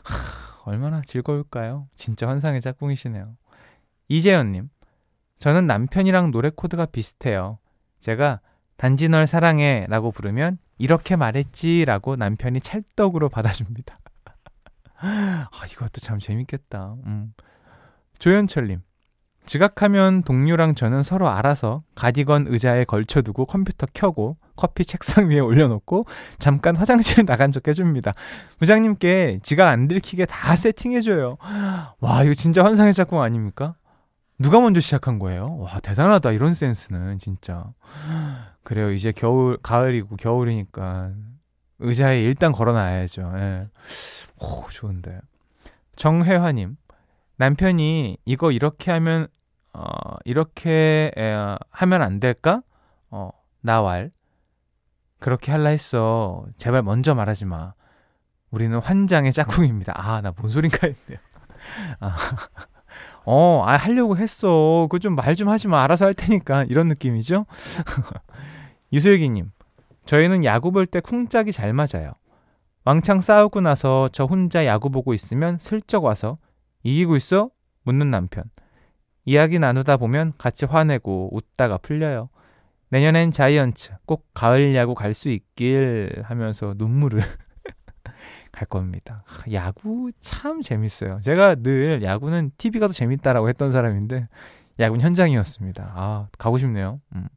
하, 0.02 0.62
얼마나 0.64 1.02
즐거울까요? 1.02 1.86
진짜 1.94 2.26
환상의 2.26 2.62
짝꿍이시네요. 2.62 3.36
이재현님 4.08 4.70
저는 5.38 5.66
남편이랑 5.66 6.30
노래 6.30 6.50
코드가 6.50 6.86
비슷해요. 6.86 7.58
제가 8.00 8.40
단지 8.76 9.08
널 9.08 9.26
사랑해 9.26 9.86
라고 9.88 10.10
부르면 10.10 10.58
이렇게 10.78 11.16
말했지 11.16 11.84
라고 11.84 12.16
남편이 12.16 12.60
찰떡으로 12.60 13.28
받아줍니다. 13.30 13.96
아, 15.00 15.48
이것도 15.70 16.00
참 16.00 16.18
재밌겠다. 16.18 16.94
음. 17.06 17.32
조현철님. 18.18 18.80
지각하면 19.44 20.24
동료랑 20.24 20.74
저는 20.74 21.02
서로 21.02 21.30
알아서 21.30 21.82
가디건 21.94 22.48
의자에 22.48 22.84
걸쳐두고 22.84 23.46
컴퓨터 23.46 23.86
켜고 23.94 24.36
커피 24.56 24.84
책상 24.84 25.30
위에 25.30 25.38
올려놓고 25.38 26.04
잠깐 26.38 26.76
화장실 26.76 27.24
나간 27.24 27.50
척 27.50 27.66
해줍니다. 27.66 28.12
부장님께 28.58 29.40
지각 29.42 29.68
안 29.68 29.88
들키게 29.88 30.26
다 30.26 30.54
세팅해줘요. 30.54 31.38
와, 32.00 32.24
이거 32.24 32.34
진짜 32.34 32.62
환상의 32.62 32.92
짝꿍 32.92 33.22
아닙니까? 33.22 33.74
누가 34.38 34.60
먼저 34.60 34.80
시작한 34.80 35.18
거예요? 35.18 35.56
와, 35.58 35.80
대단하다. 35.80 36.32
이런 36.32 36.54
센스는 36.54 37.18
진짜. 37.18 37.72
그래요. 38.62 38.92
이제 38.92 39.10
겨울, 39.12 39.56
가을이고 39.62 40.16
겨울이니까 40.16 41.10
의자에 41.80 42.20
일단 42.22 42.52
걸어놔야죠. 42.52 43.32
예. 43.36 43.68
오, 44.40 44.68
좋은데. 44.70 45.18
정혜화님, 45.96 46.76
남편이 47.36 48.18
이거 48.24 48.52
이렇게 48.52 48.92
하면, 48.92 49.26
어, 49.72 49.84
이렇게 50.24 51.10
에, 51.16 51.34
하면 51.70 52.02
안 52.02 52.20
될까? 52.20 52.62
어, 53.10 53.30
나왈. 53.60 54.10
그렇게 55.18 55.50
할라 55.50 55.70
했어. 55.70 56.46
제발 56.58 56.82
먼저 56.82 57.14
말하지 57.16 57.44
마. 57.44 57.74
우리는 58.50 58.78
환장의 58.78 59.32
짝꿍입니다. 59.32 59.92
아, 59.96 60.20
나 60.20 60.30
뭔 60.30 60.48
소린가 60.50 60.78
했네요. 60.86 61.18
아, 62.00 62.16
어, 63.24 63.62
아, 63.66 63.76
하려고 63.76 64.16
했어. 64.16 64.86
그 64.90 64.98
좀 64.98 65.14
말 65.14 65.34
좀 65.34 65.48
하지 65.48 65.68
마. 65.68 65.82
알아서 65.84 66.06
할 66.06 66.14
테니까. 66.14 66.64
이런 66.64 66.88
느낌이죠? 66.88 67.46
유슬기님, 68.92 69.50
저희는 70.06 70.44
야구 70.44 70.72
볼 70.72 70.86
때 70.86 71.00
쿵짝이 71.00 71.52
잘 71.52 71.72
맞아요. 71.72 72.12
왕창 72.84 73.20
싸우고 73.20 73.60
나서 73.60 74.08
저 74.12 74.24
혼자 74.24 74.64
야구 74.64 74.88
보고 74.90 75.12
있으면 75.12 75.58
슬쩍 75.58 76.04
와서 76.04 76.38
이기고 76.84 77.16
있어? 77.16 77.50
묻는 77.84 78.10
남편. 78.10 78.44
이야기 79.26 79.58
나누다 79.58 79.98
보면 79.98 80.32
같이 80.38 80.64
화내고 80.64 81.30
웃다가 81.36 81.76
풀려요. 81.78 82.30
내년엔 82.90 83.30
자이언츠 83.32 83.92
꼭 84.06 84.26
가을 84.32 84.74
야구 84.74 84.94
갈 84.94 85.12
수 85.12 85.28
있길 85.28 86.22
하면서 86.24 86.72
눈물을 86.78 87.20
갈 88.58 88.66
겁니다. 88.66 89.22
야구 89.52 90.10
참 90.18 90.62
재밌어요. 90.62 91.20
제가 91.22 91.54
늘 91.56 92.02
야구는 92.02 92.50
TV가 92.58 92.88
더 92.88 92.92
재밌다라고 92.92 93.48
했던 93.48 93.70
사람인데 93.70 94.26
야구는 94.80 95.04
현장이었습니다. 95.04 95.92
아 95.94 96.28
가고 96.38 96.58
싶네요. 96.58 97.00
음. 97.14 97.28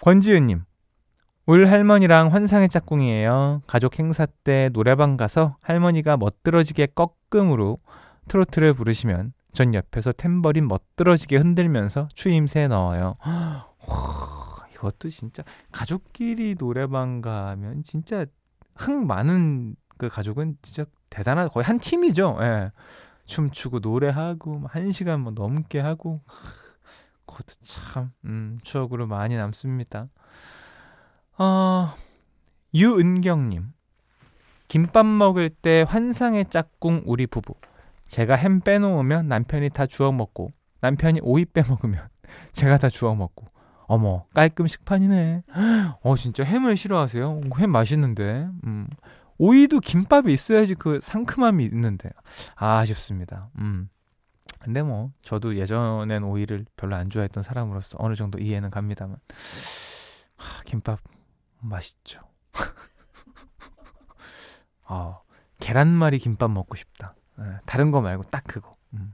권지은님 0.00 0.62
울 1.44 1.66
할머니랑 1.66 2.32
환상의 2.32 2.70
짝꿍이에요. 2.70 3.62
가족 3.66 3.98
행사 3.98 4.24
때 4.24 4.70
노래방 4.72 5.18
가서 5.18 5.56
할머니가 5.60 6.16
멋들어지게 6.16 6.88
꺾음으로 6.94 7.78
트로트를 8.28 8.72
부르시면 8.72 9.34
전 9.52 9.74
옆에서 9.74 10.12
탬버린 10.12 10.66
멋들어지게 10.66 11.36
흔들면서 11.36 12.08
추임새 12.14 12.68
넣어요. 12.68 13.16
와, 13.86 14.66
이것도 14.72 15.10
진짜 15.10 15.42
가족끼리 15.72 16.54
노래방 16.54 17.20
가면 17.20 17.82
진짜 17.82 18.24
흥 18.74 19.06
많은 19.06 19.76
그 20.02 20.08
가족은 20.08 20.56
진짜 20.62 20.84
대단한 21.10 21.48
거의 21.48 21.64
한 21.64 21.78
팀이죠. 21.78 22.36
예. 22.40 22.72
춤추고 23.24 23.78
노래하고 23.78 24.58
뭐한 24.58 24.90
시간 24.90 25.20
뭐 25.20 25.32
넘게 25.32 25.78
하고 25.78 26.20
그것도 27.24 27.54
참 27.60 28.10
음, 28.24 28.58
추억으로 28.64 29.06
많이 29.06 29.36
남습니다. 29.36 30.08
어, 31.38 31.94
유은경님 32.74 33.72
김밥 34.66 35.06
먹을 35.06 35.48
때 35.48 35.84
환상의 35.86 36.46
짝꿍 36.50 37.04
우리 37.06 37.28
부부. 37.28 37.54
제가 38.06 38.34
햄 38.34 38.60
빼놓으면 38.60 39.28
남편이 39.28 39.70
다 39.70 39.86
주워 39.86 40.10
먹고 40.10 40.50
남편이 40.80 41.20
오이 41.22 41.44
빼먹으면 41.44 42.08
제가 42.54 42.78
다 42.78 42.88
주워 42.88 43.14
먹고 43.14 43.46
어머 43.86 44.24
깔끔 44.34 44.66
식판이네. 44.66 45.44
어 46.02 46.16
진짜 46.16 46.42
햄을 46.42 46.76
싫어하세요? 46.76 47.42
햄 47.60 47.70
맛있는데. 47.70 48.48
음. 48.64 48.88
오이도 49.42 49.80
김밥에 49.80 50.32
있어야지 50.32 50.76
그 50.76 51.00
상큼함이 51.02 51.64
있는데 51.64 52.10
아, 52.54 52.78
아쉽습니다. 52.78 53.50
음. 53.58 53.88
근데 54.60 54.82
뭐 54.82 55.10
저도 55.22 55.56
예전엔 55.56 56.22
오이를 56.22 56.64
별로 56.76 56.94
안 56.94 57.10
좋아했던 57.10 57.42
사람으로서 57.42 57.96
어느 57.98 58.14
정도 58.14 58.38
이해는 58.38 58.70
갑니다만 58.70 59.16
하, 60.36 60.62
김밥 60.62 61.00
맛있죠. 61.58 62.20
아, 64.84 65.18
계란말이 65.58 66.20
김밥 66.20 66.48
먹고 66.52 66.76
싶다. 66.76 67.16
에, 67.40 67.42
예, 67.42 67.58
다른 67.66 67.90
거 67.90 68.00
말고 68.00 68.22
딱 68.30 68.44
그거. 68.44 68.76
음. 68.94 69.12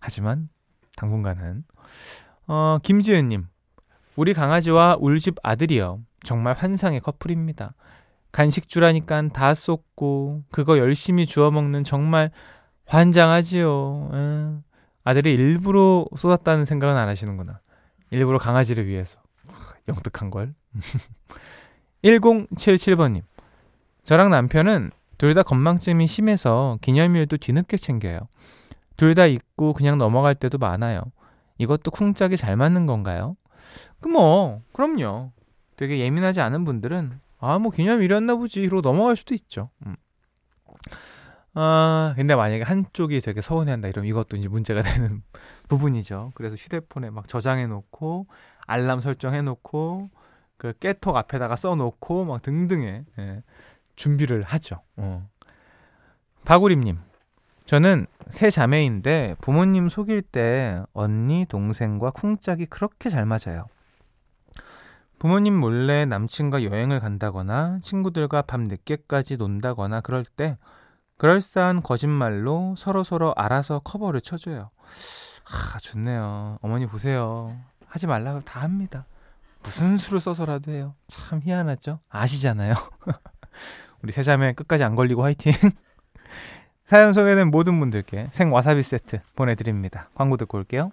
하지만 0.00 0.48
당분간은 0.96 1.62
어, 2.48 2.78
김지은님 2.82 3.46
우리 4.16 4.34
강아지와 4.34 4.96
울집 4.98 5.36
아들이요. 5.44 6.00
정말 6.24 6.56
환상의 6.56 6.98
커플입니다. 6.98 7.74
간식 8.32 8.68
주라니까 8.68 9.28
다 9.28 9.54
쏟고 9.54 10.44
그거 10.50 10.78
열심히 10.78 11.26
주워 11.26 11.50
먹는 11.50 11.84
정말 11.84 12.30
환장하지요. 12.86 14.10
에. 14.12 14.16
예. 14.16 14.58
아들이 15.04 15.32
일부러 15.34 16.06
쏟았다는 16.16 16.64
생각은 16.66 16.96
안 16.96 17.08
하시는구나. 17.08 17.60
일부러 18.10 18.38
강아지를 18.38 18.86
위해서. 18.86 19.18
영특한 19.88 20.30
걸. 20.30 20.54
1077번님. 22.04 23.22
저랑 24.04 24.30
남편은 24.30 24.90
둘 25.18 25.34
다 25.34 25.42
건망증이 25.42 26.06
심해서 26.06 26.78
기념일도 26.80 27.38
뒤늦게 27.38 27.76
챙겨요. 27.76 28.20
둘 28.96 29.14
다 29.14 29.26
잊고 29.26 29.72
그냥 29.72 29.98
넘어갈 29.98 30.34
때도 30.34 30.58
많아요. 30.58 31.02
이것도 31.58 31.90
쿵짝이 31.90 32.36
잘 32.36 32.56
맞는 32.56 32.86
건가요? 32.86 33.36
그 34.00 34.08
뭐, 34.08 34.62
그럼요. 34.72 35.32
되게 35.76 35.98
예민하지 35.98 36.40
않은 36.40 36.64
분들은 36.64 37.18
아, 37.38 37.58
뭐 37.58 37.70
기념일이었나 37.70 38.36
보지. 38.36 38.60
이러고 38.60 38.80
넘어갈 38.82 39.16
수도 39.16 39.34
있죠. 39.34 39.70
음. 39.86 39.96
아, 41.54 42.12
근데 42.16 42.34
만약에 42.34 42.62
한쪽이 42.62 43.20
되게 43.20 43.40
서운해한다 43.40 43.88
이러면 43.88 44.08
이것도 44.08 44.36
이제 44.36 44.48
문제가 44.48 44.82
되는 44.82 45.22
부분이죠. 45.68 46.32
그래서 46.34 46.56
휴대폰에 46.56 47.10
막 47.10 47.26
저장해 47.28 47.66
놓고 47.66 48.26
알람 48.66 49.00
설정해 49.00 49.42
놓고 49.42 50.10
그 50.56 50.72
깨톡 50.78 51.16
앞에다가 51.16 51.56
써 51.56 51.74
놓고 51.74 52.24
막 52.24 52.42
등등의 52.42 53.04
예, 53.18 53.42
준비를 53.96 54.42
하죠. 54.42 54.82
어. 54.96 55.28
박우림님, 56.44 56.98
저는 57.64 58.06
세 58.30 58.50
자매인데 58.50 59.36
부모님 59.40 59.88
속일 59.88 60.22
때 60.22 60.82
언니, 60.92 61.44
동생과 61.48 62.10
쿵짝이 62.10 62.66
그렇게 62.66 63.10
잘 63.10 63.26
맞아요. 63.26 63.66
부모님 65.18 65.58
몰래 65.58 66.04
남친과 66.06 66.62
여행을 66.62 67.00
간다거나 67.00 67.80
친구들과 67.82 68.42
밤 68.42 68.64
늦게까지 68.64 69.36
논다거나 69.36 70.00
그럴 70.00 70.24
때 70.24 70.56
그럴싸한 71.16 71.82
거짓말로 71.82 72.74
서로 72.76 73.02
서로 73.02 73.34
알아서 73.36 73.80
커버를 73.80 74.20
쳐줘요. 74.20 74.70
아, 75.44 75.78
좋네요. 75.78 76.58
어머니 76.62 76.86
보세요. 76.86 77.56
하지 77.86 78.06
말라고 78.06 78.40
다 78.40 78.60
합니다. 78.60 79.06
무슨 79.62 79.96
수를 79.96 80.20
써서라도 80.20 80.70
해요. 80.70 80.94
참 81.08 81.40
희한하죠? 81.42 81.98
아시잖아요. 82.08 82.74
우리 84.02 84.12
세자매 84.12 84.52
끝까지 84.52 84.84
안 84.84 84.94
걸리고 84.94 85.24
화이팅! 85.24 85.52
사연 86.86 87.12
소개된 87.12 87.50
모든 87.50 87.80
분들께 87.80 88.28
생 88.30 88.52
와사비 88.52 88.82
세트 88.82 89.20
보내드립니다. 89.34 90.10
광고 90.14 90.36
듣고 90.36 90.58
올게요. 90.58 90.92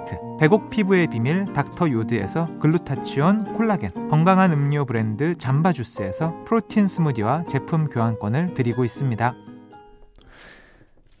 세트 0.00 0.18
백옥 0.38 0.70
피부의 0.70 1.08
비밀 1.08 1.44
닥터 1.52 1.90
요드에서 1.90 2.58
글루타치온 2.58 3.54
콜라겐 3.54 4.08
건강한 4.08 4.52
음료 4.52 4.84
브랜드 4.84 5.34
잠바 5.34 5.72
주스에서 5.72 6.44
프로틴 6.44 6.88
스무디와 6.88 7.44
제품 7.44 7.88
교환권을 7.88 8.54
드리고 8.54 8.84
있습니다. 8.84 9.34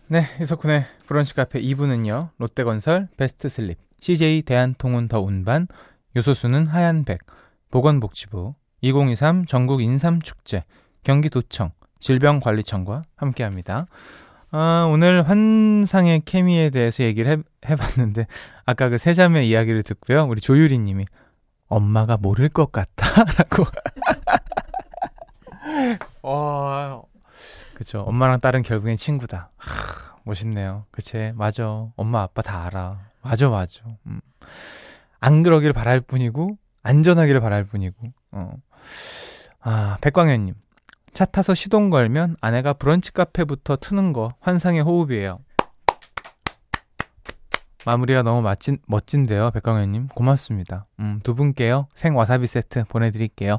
네, 0.08 0.22
이석훈의 0.40 0.84
브런치 1.06 1.34
카페 1.34 1.60
2부는요. 1.60 2.30
롯데건설, 2.38 3.08
베스트 3.16 3.48
슬립, 3.48 3.78
CJ 4.00 4.42
대한통운 4.42 5.08
더 5.08 5.20
운반, 5.20 5.68
요소수는 6.16 6.66
하얀백, 6.66 7.20
보건복지부, 7.70 8.54
2023 8.80 9.44
전국 9.46 9.82
인삼축제, 9.82 10.64
경기도청, 11.04 11.70
질병관리청과 12.00 13.02
함께합니다. 13.16 13.86
아, 14.52 14.88
오늘 14.90 15.28
환상의 15.28 16.22
케미에 16.24 16.70
대해서 16.70 17.04
얘기를 17.04 17.30
해, 17.30 17.42
해봤는데, 17.68 18.26
아까 18.66 18.88
그 18.88 18.98
세자매 18.98 19.44
이야기를 19.44 19.82
듣고요. 19.82 20.26
우리 20.26 20.40
조유리 20.40 20.78
님이, 20.78 21.04
엄마가 21.68 22.16
모를 22.16 22.48
것 22.48 22.72
같다. 22.72 23.24
라고. 23.38 23.64
어, 26.22 27.02
그쵸. 27.74 28.00
엄마랑 28.00 28.40
딸은 28.40 28.62
결국엔 28.62 28.96
친구다. 28.96 29.50
하, 29.56 30.16
멋있네요. 30.24 30.84
그치. 30.90 31.32
맞아. 31.34 31.86
엄마, 31.96 32.22
아빠 32.22 32.42
다 32.42 32.64
알아. 32.64 32.98
맞아, 33.22 33.48
맞아. 33.48 33.82
음. 34.06 34.20
안 35.20 35.42
그러길 35.42 35.72
바랄 35.72 36.00
뿐이고, 36.00 36.58
안전하기를 36.82 37.40
바랄 37.40 37.64
뿐이고, 37.64 38.12
어. 38.32 38.54
아, 39.60 39.96
백광현님. 40.00 40.54
차 41.12 41.24
타서 41.24 41.54
시동 41.54 41.90
걸면 41.90 42.36
아내가 42.40 42.72
브런치 42.72 43.12
카페부터 43.12 43.76
트는 43.76 44.12
거 44.12 44.34
환상의 44.40 44.82
호흡이에요. 44.82 45.40
마무리가 47.86 48.22
너무 48.22 48.42
멋진, 48.42 48.78
멋진데요, 48.86 49.50
백광현님. 49.52 50.08
고맙습니다. 50.08 50.86
음, 50.98 51.20
두 51.22 51.34
분께요, 51.34 51.88
생 51.94 52.16
와사비 52.16 52.46
세트 52.46 52.84
보내드릴게요. 52.88 53.56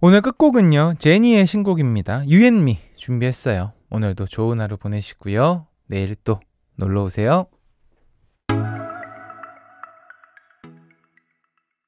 오늘 0.00 0.20
끝곡은요, 0.20 0.94
제니의 0.98 1.46
신곡입니다. 1.46 2.28
유앤미 2.28 2.78
준비했어요. 2.96 3.72
오늘도 3.90 4.26
좋은 4.26 4.60
하루 4.60 4.76
보내시고요. 4.76 5.66
내일 5.88 6.14
또 6.22 6.40
놀러 6.76 7.02
오세요. 7.04 7.46